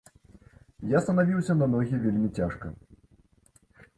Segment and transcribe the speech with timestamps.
[0.95, 2.67] Я станавіўся на ногі вельмі цяжка.